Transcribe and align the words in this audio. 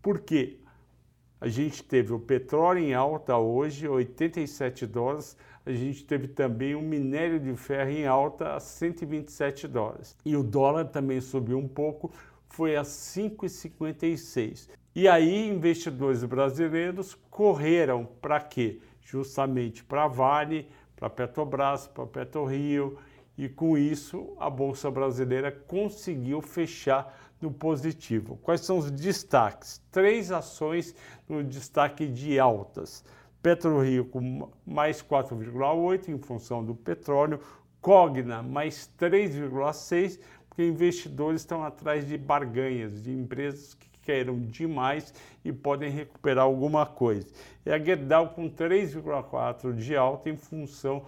Porque 0.00 0.58
a 1.40 1.48
gente 1.48 1.82
teve 1.82 2.12
o 2.12 2.18
petróleo 2.18 2.80
em 2.80 2.94
alta 2.94 3.36
hoje, 3.36 3.88
87 3.88 4.86
dólares, 4.86 5.36
a 5.64 5.72
gente 5.72 6.04
teve 6.04 6.28
também 6.28 6.74
o 6.74 6.82
minério 6.82 7.38
de 7.38 7.54
ferro 7.56 7.90
em 7.90 8.06
alta 8.06 8.54
a 8.54 8.60
127 8.60 9.68
dólares. 9.68 10.16
E 10.24 10.36
o 10.36 10.42
dólar 10.42 10.86
também 10.86 11.20
subiu 11.20 11.58
um 11.58 11.68
pouco, 11.68 12.12
foi 12.52 12.76
a 12.76 12.82
5,56. 12.82 14.68
E 14.94 15.08
aí 15.08 15.48
investidores 15.48 16.22
brasileiros 16.22 17.16
correram 17.30 18.06
para 18.20 18.38
quê? 18.40 18.78
Justamente 19.00 19.82
para 19.82 20.04
a 20.04 20.08
Vale, 20.08 20.68
para 20.94 21.06
a 21.06 21.10
Petrobras, 21.10 21.86
para 21.86 22.04
a 22.04 22.06
PetroRio, 22.06 22.98
e 23.38 23.48
com 23.48 23.78
isso 23.78 24.36
a 24.38 24.50
bolsa 24.50 24.90
brasileira 24.90 25.50
conseguiu 25.50 26.42
fechar 26.42 27.18
no 27.40 27.50
positivo. 27.50 28.38
Quais 28.42 28.60
são 28.60 28.76
os 28.76 28.90
destaques? 28.90 29.80
Três 29.90 30.30
ações 30.30 30.94
no 31.26 31.42
destaque 31.42 32.06
de 32.06 32.38
altas. 32.38 33.02
PetroRio 33.42 34.04
com 34.04 34.50
mais 34.64 35.02
4,8 35.02 36.08
em 36.08 36.18
função 36.18 36.62
do 36.62 36.74
petróleo, 36.74 37.40
Cogna 37.80 38.42
mais 38.42 38.88
3,6 39.00 40.20
porque 40.52 40.66
investidores 40.66 41.40
estão 41.40 41.64
atrás 41.64 42.06
de 42.06 42.18
barganhas, 42.18 43.02
de 43.02 43.10
empresas 43.10 43.72
que 43.72 43.88
queiram 44.02 44.38
demais 44.38 45.14
e 45.42 45.50
podem 45.50 45.90
recuperar 45.90 46.44
alguma 46.44 46.84
coisa. 46.84 47.26
E 47.64 47.70
a 47.70 47.78
Gerdau 47.78 48.28
com 48.34 48.50
3,4 48.50 49.74
de 49.74 49.96
alta 49.96 50.28
em 50.28 50.36
função 50.36 51.06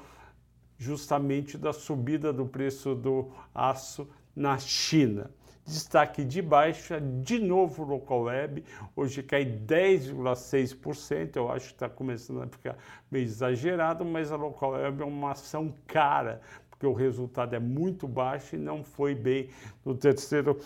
justamente 0.78 1.58
da 1.58 1.74
subida 1.74 2.32
do 2.32 2.46
preço 2.46 2.94
do 2.94 3.30
aço 3.54 4.08
na 4.34 4.58
China. 4.58 5.30
Destaque 5.66 6.24
de 6.24 6.40
baixa, 6.42 7.00
de 7.00 7.38
novo 7.38 7.84
o 7.84 7.86
local 7.86 8.22
web, 8.22 8.62
hoje 8.94 9.22
cai 9.22 9.46
10,6%, 9.46 11.36
eu 11.36 11.50
acho 11.50 11.68
que 11.68 11.72
está 11.72 11.88
começando 11.88 12.42
a 12.42 12.46
ficar 12.46 12.76
meio 13.10 13.24
exagerado, 13.24 14.04
mas 14.04 14.30
a 14.30 14.36
local 14.36 14.72
web 14.72 15.02
é 15.02 15.04
uma 15.06 15.30
ação 15.32 15.74
cara, 15.86 16.42
porque 16.84 16.86
o 16.86 16.92
resultado 16.92 17.54
é 17.54 17.58
muito 17.58 18.06
baixo 18.06 18.56
e 18.56 18.58
não 18.58 18.84
foi 18.84 19.14
bem 19.14 19.48
no 19.84 19.94
terceiro 19.94 20.58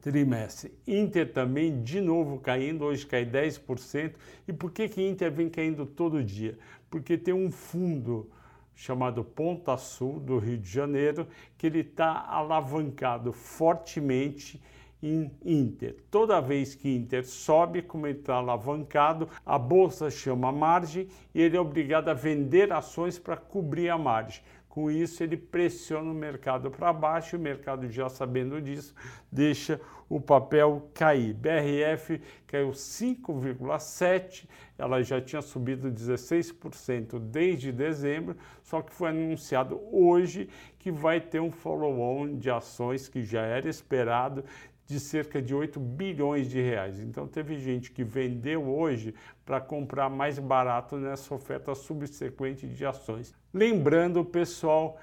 trimestre. 0.00 0.72
Inter 0.86 1.32
também, 1.32 1.82
de 1.82 2.00
novo 2.00 2.38
caindo, 2.38 2.84
hoje 2.84 3.04
cai 3.04 3.26
10%. 3.26 4.14
E 4.46 4.52
por 4.52 4.70
que, 4.70 4.88
que 4.88 5.02
Inter 5.02 5.32
vem 5.32 5.48
caindo 5.48 5.84
todo 5.84 6.22
dia? 6.22 6.56
Porque 6.88 7.18
tem 7.18 7.34
um 7.34 7.50
fundo 7.50 8.30
chamado 8.74 9.24
Ponta 9.24 9.76
Sul, 9.76 10.20
do 10.20 10.38
Rio 10.38 10.58
de 10.58 10.68
Janeiro, 10.68 11.26
que 11.58 11.66
ele 11.66 11.80
está 11.80 12.26
alavancado 12.28 13.32
fortemente 13.32 14.60
em 15.02 15.30
Inter. 15.44 15.96
Toda 16.10 16.40
vez 16.40 16.74
que 16.74 16.94
Inter 16.94 17.26
sobe, 17.26 17.82
como 17.82 18.06
ele 18.06 18.18
está 18.18 18.34
alavancado, 18.34 19.28
a 19.44 19.58
bolsa 19.58 20.10
chama 20.10 20.50
margem 20.52 21.08
e 21.34 21.40
ele 21.42 21.56
é 21.56 21.60
obrigado 21.60 22.08
a 22.08 22.14
vender 22.14 22.72
ações 22.72 23.18
para 23.18 23.36
cobrir 23.36 23.88
a 23.88 23.98
margem. 23.98 24.42
Com 24.76 24.90
isso, 24.90 25.22
ele 25.22 25.38
pressiona 25.38 26.10
o 26.10 26.14
mercado 26.14 26.70
para 26.70 26.92
baixo, 26.92 27.34
e 27.34 27.38
o 27.38 27.40
mercado 27.40 27.90
já 27.90 28.10
sabendo 28.10 28.60
disso, 28.60 28.94
deixa 29.32 29.80
o 30.06 30.20
papel 30.20 30.90
cair. 30.92 31.32
BRF 31.32 32.20
caiu 32.46 32.72
5,7%, 32.72 34.46
ela 34.76 35.02
já 35.02 35.18
tinha 35.18 35.40
subido 35.40 35.90
16% 35.90 37.18
desde 37.18 37.72
dezembro, 37.72 38.36
só 38.62 38.82
que 38.82 38.92
foi 38.92 39.08
anunciado 39.08 39.80
hoje 39.90 40.46
que 40.78 40.92
vai 40.92 41.22
ter 41.22 41.40
um 41.40 41.50
follow-on 41.50 42.36
de 42.36 42.50
ações 42.50 43.08
que 43.08 43.22
já 43.22 43.40
era 43.40 43.70
esperado 43.70 44.44
de 44.86 45.00
cerca 45.00 45.42
de 45.42 45.54
8 45.54 45.80
bilhões 45.80 46.48
de 46.48 46.60
reais. 46.60 47.00
Então 47.00 47.26
teve 47.26 47.58
gente 47.58 47.90
que 47.90 48.04
vendeu 48.04 48.68
hoje 48.68 49.14
para 49.44 49.60
comprar 49.60 50.08
mais 50.08 50.38
barato 50.38 50.96
nessa 50.96 51.34
oferta 51.34 51.74
subsequente 51.74 52.66
de 52.66 52.86
ações. 52.86 53.34
Lembrando, 53.52 54.24
pessoal, 54.24 54.98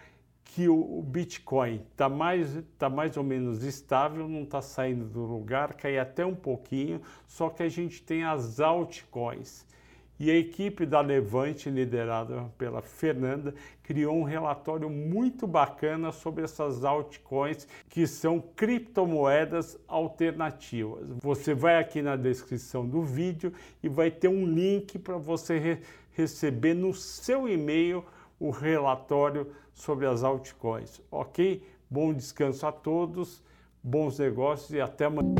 que 0.45 0.69
o 0.69 1.01
Bitcoin 1.01 1.81
está 1.91 2.07
mais, 2.07 2.63
tá 2.77 2.89
mais 2.89 3.17
ou 3.17 3.23
menos 3.23 3.63
estável, 3.63 4.27
não 4.27 4.43
está 4.43 4.61
saindo 4.61 5.05
do 5.05 5.25
lugar, 5.25 5.73
cai 5.73 5.97
até 5.97 6.25
um 6.25 6.35
pouquinho, 6.35 7.01
só 7.27 7.49
que 7.49 7.63
a 7.63 7.69
gente 7.69 8.01
tem 8.03 8.23
as 8.23 8.59
altcoins. 8.59 9.65
E 10.23 10.31
a 10.31 10.37
equipe 10.37 10.85
da 10.85 11.01
Levante, 11.01 11.69
liderada 11.69 12.49
pela 12.57 12.81
Fernanda, 12.81 13.53
criou 13.83 14.15
um 14.15 14.23
relatório 14.23 14.89
muito 14.89 15.45
bacana 15.45 16.13
sobre 16.13 16.45
essas 16.45 16.85
altcoins 16.85 17.67
que 17.89 18.07
são 18.07 18.39
criptomoedas 18.39 19.77
alternativas. 19.85 21.09
Você 21.21 21.53
vai 21.53 21.77
aqui 21.77 22.01
na 22.01 22.15
descrição 22.15 22.87
do 22.87 23.01
vídeo 23.01 23.51
e 23.83 23.89
vai 23.89 24.09
ter 24.09 24.29
um 24.29 24.45
link 24.45 24.97
para 24.97 25.17
você 25.17 25.59
re 25.59 25.79
receber 26.13 26.73
no 26.73 26.93
seu 26.93 27.49
e-mail 27.49 28.05
o 28.39 28.49
relatório 28.49 29.51
sobre 29.73 30.05
as 30.05 30.23
altcoins, 30.23 31.01
ok? 31.11 31.61
Bom 31.89 32.13
descanso 32.13 32.65
a 32.65 32.71
todos, 32.71 33.43
bons 33.83 34.19
negócios 34.19 34.71
e 34.71 34.79
até 34.79 35.03
amanhã. 35.03 35.35